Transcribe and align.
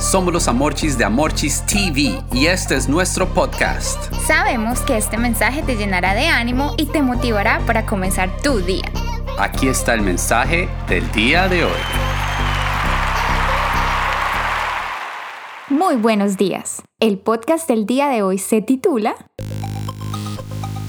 Somos 0.00 0.32
los 0.32 0.48
Amorchis 0.48 0.96
de 0.96 1.04
Amorchis 1.04 1.62
TV 1.66 2.22
y 2.32 2.46
este 2.46 2.74
es 2.74 2.88
nuestro 2.88 3.28
podcast. 3.34 4.10
Sabemos 4.26 4.80
que 4.80 4.96
este 4.96 5.18
mensaje 5.18 5.62
te 5.62 5.76
llenará 5.76 6.14
de 6.14 6.26
ánimo 6.26 6.72
y 6.78 6.86
te 6.86 7.02
motivará 7.02 7.60
para 7.66 7.84
comenzar 7.84 8.34
tu 8.40 8.60
día. 8.60 8.90
Aquí 9.38 9.68
está 9.68 9.92
el 9.92 10.00
mensaje 10.00 10.70
del 10.88 11.12
día 11.12 11.48
de 11.48 11.66
hoy. 11.66 11.80
Muy 15.68 15.96
buenos 15.96 16.38
días. 16.38 16.82
El 16.98 17.18
podcast 17.18 17.68
del 17.68 17.84
día 17.84 18.08
de 18.08 18.22
hoy 18.22 18.38
se 18.38 18.62
titula 18.62 19.14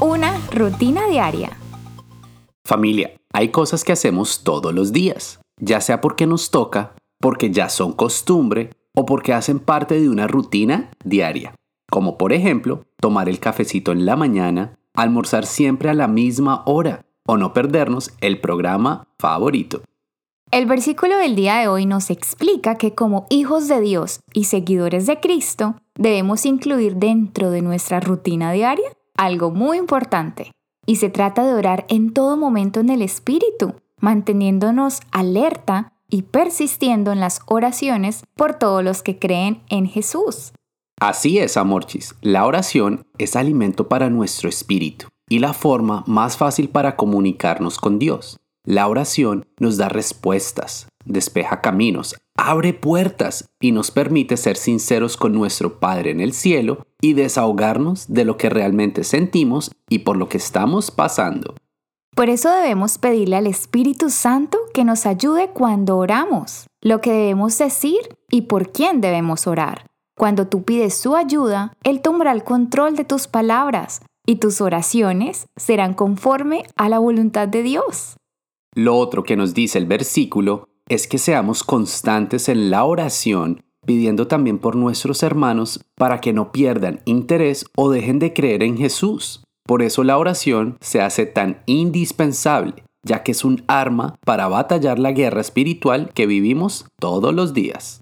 Una 0.00 0.40
rutina 0.52 1.08
diaria. 1.08 1.58
Familia, 2.64 3.10
hay 3.32 3.48
cosas 3.48 3.82
que 3.82 3.90
hacemos 3.90 4.44
todos 4.44 4.72
los 4.72 4.92
días, 4.92 5.40
ya 5.60 5.80
sea 5.80 6.00
porque 6.00 6.28
nos 6.28 6.52
toca, 6.52 6.94
porque 7.18 7.50
ya 7.50 7.68
son 7.68 7.92
costumbre 7.92 8.70
o 9.00 9.06
porque 9.06 9.32
hacen 9.32 9.60
parte 9.60 9.98
de 9.98 10.10
una 10.10 10.26
rutina 10.26 10.90
diaria, 11.04 11.54
como 11.90 12.18
por 12.18 12.34
ejemplo 12.34 12.84
tomar 13.00 13.30
el 13.30 13.40
cafecito 13.40 13.92
en 13.92 14.04
la 14.04 14.14
mañana, 14.14 14.78
almorzar 14.94 15.46
siempre 15.46 15.88
a 15.88 15.94
la 15.94 16.06
misma 16.06 16.62
hora 16.66 17.06
o 17.26 17.38
no 17.38 17.54
perdernos 17.54 18.12
el 18.20 18.40
programa 18.40 19.08
favorito. 19.18 19.80
El 20.50 20.66
versículo 20.66 21.16
del 21.16 21.34
día 21.34 21.56
de 21.56 21.68
hoy 21.68 21.86
nos 21.86 22.10
explica 22.10 22.74
que 22.74 22.94
como 22.94 23.26
hijos 23.30 23.68
de 23.68 23.80
Dios 23.80 24.20
y 24.34 24.44
seguidores 24.44 25.06
de 25.06 25.18
Cristo, 25.18 25.76
debemos 25.94 26.44
incluir 26.44 26.96
dentro 26.96 27.50
de 27.50 27.62
nuestra 27.62 28.00
rutina 28.00 28.52
diaria 28.52 28.90
algo 29.16 29.50
muy 29.50 29.78
importante. 29.78 30.50
Y 30.84 30.96
se 30.96 31.08
trata 31.08 31.46
de 31.46 31.54
orar 31.54 31.86
en 31.88 32.12
todo 32.12 32.36
momento 32.36 32.80
en 32.80 32.90
el 32.90 33.00
Espíritu, 33.00 33.76
manteniéndonos 33.98 35.00
alerta 35.10 35.94
y 36.10 36.22
persistiendo 36.22 37.12
en 37.12 37.20
las 37.20 37.40
oraciones 37.46 38.24
por 38.34 38.54
todos 38.54 38.84
los 38.84 39.02
que 39.02 39.18
creen 39.18 39.62
en 39.68 39.86
Jesús. 39.86 40.52
Así 41.00 41.38
es, 41.38 41.56
Amorchis. 41.56 42.14
La 42.20 42.44
oración 42.44 43.06
es 43.16 43.36
alimento 43.36 43.88
para 43.88 44.10
nuestro 44.10 44.48
espíritu 44.48 45.06
y 45.30 45.38
la 45.38 45.54
forma 45.54 46.04
más 46.06 46.36
fácil 46.36 46.68
para 46.68 46.96
comunicarnos 46.96 47.78
con 47.78 47.98
Dios. 47.98 48.38
La 48.66 48.86
oración 48.86 49.46
nos 49.58 49.78
da 49.78 49.88
respuestas, 49.88 50.88
despeja 51.06 51.62
caminos, 51.62 52.16
abre 52.36 52.74
puertas 52.74 53.48
y 53.58 53.72
nos 53.72 53.90
permite 53.90 54.36
ser 54.36 54.56
sinceros 54.56 55.16
con 55.16 55.32
nuestro 55.32 55.80
Padre 55.80 56.10
en 56.10 56.20
el 56.20 56.34
cielo 56.34 56.86
y 57.00 57.14
desahogarnos 57.14 58.12
de 58.12 58.26
lo 58.26 58.36
que 58.36 58.50
realmente 58.50 59.02
sentimos 59.04 59.70
y 59.88 60.00
por 60.00 60.18
lo 60.18 60.28
que 60.28 60.36
estamos 60.36 60.90
pasando. 60.90 61.54
Por 62.14 62.28
eso 62.28 62.50
debemos 62.50 62.98
pedirle 62.98 63.36
al 63.36 63.46
Espíritu 63.46 64.10
Santo 64.10 64.58
que 64.72 64.84
nos 64.84 65.06
ayude 65.06 65.50
cuando 65.50 65.96
oramos, 65.96 66.66
lo 66.80 67.00
que 67.00 67.12
debemos 67.12 67.58
decir 67.58 68.16
y 68.30 68.42
por 68.42 68.72
quién 68.72 69.00
debemos 69.00 69.46
orar. 69.46 69.86
Cuando 70.16 70.46
tú 70.46 70.64
pides 70.64 70.94
su 70.94 71.16
ayuda, 71.16 71.72
Él 71.82 72.02
tomará 72.02 72.32
el 72.32 72.44
control 72.44 72.96
de 72.96 73.04
tus 73.04 73.26
palabras 73.26 74.02
y 74.26 74.36
tus 74.36 74.60
oraciones 74.60 75.46
serán 75.56 75.94
conforme 75.94 76.64
a 76.76 76.88
la 76.88 76.98
voluntad 76.98 77.48
de 77.48 77.62
Dios. 77.62 78.16
Lo 78.74 78.96
otro 78.96 79.24
que 79.24 79.36
nos 79.36 79.54
dice 79.54 79.78
el 79.78 79.86
versículo 79.86 80.68
es 80.88 81.06
que 81.06 81.18
seamos 81.18 81.64
constantes 81.64 82.48
en 82.48 82.70
la 82.70 82.84
oración, 82.84 83.62
pidiendo 83.86 84.26
también 84.26 84.58
por 84.58 84.76
nuestros 84.76 85.22
hermanos 85.22 85.80
para 85.96 86.20
que 86.20 86.32
no 86.32 86.52
pierdan 86.52 87.00
interés 87.04 87.64
o 87.76 87.90
dejen 87.90 88.18
de 88.18 88.32
creer 88.32 88.62
en 88.62 88.76
Jesús. 88.76 89.42
Por 89.66 89.82
eso 89.82 90.04
la 90.04 90.18
oración 90.18 90.76
se 90.80 91.00
hace 91.00 91.26
tan 91.26 91.62
indispensable, 91.66 92.84
ya 93.04 93.22
que 93.22 93.32
es 93.32 93.44
un 93.44 93.64
arma 93.66 94.16
para 94.24 94.48
batallar 94.48 94.98
la 94.98 95.12
guerra 95.12 95.40
espiritual 95.40 96.10
que 96.14 96.26
vivimos 96.26 96.86
todos 96.98 97.34
los 97.34 97.54
días. 97.54 98.00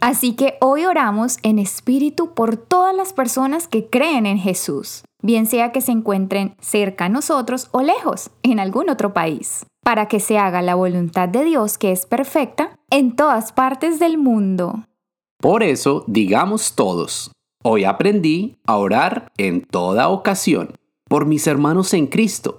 Así 0.00 0.34
que 0.34 0.58
hoy 0.60 0.84
oramos 0.84 1.38
en 1.42 1.58
espíritu 1.58 2.34
por 2.34 2.56
todas 2.56 2.94
las 2.94 3.12
personas 3.12 3.68
que 3.68 3.88
creen 3.88 4.26
en 4.26 4.38
Jesús, 4.38 5.04
bien 5.22 5.46
sea 5.46 5.72
que 5.72 5.80
se 5.80 5.92
encuentren 5.92 6.56
cerca 6.60 7.06
a 7.06 7.08
nosotros 7.08 7.68
o 7.70 7.80
lejos, 7.80 8.30
en 8.42 8.60
algún 8.60 8.90
otro 8.90 9.14
país, 9.14 9.64
para 9.82 10.06
que 10.06 10.20
se 10.20 10.36
haga 10.36 10.60
la 10.62 10.74
voluntad 10.74 11.28
de 11.28 11.44
Dios 11.44 11.78
que 11.78 11.92
es 11.92 12.04
perfecta 12.04 12.76
en 12.90 13.16
todas 13.16 13.52
partes 13.52 13.98
del 13.98 14.18
mundo. 14.18 14.84
Por 15.40 15.62
eso, 15.62 16.04
digamos 16.06 16.74
todos, 16.74 17.30
hoy 17.62 17.84
aprendí 17.84 18.58
a 18.66 18.76
orar 18.76 19.32
en 19.38 19.62
toda 19.62 20.08
ocasión 20.08 20.74
por 21.08 21.26
mis 21.26 21.46
hermanos 21.46 21.94
en 21.94 22.06
Cristo. 22.06 22.58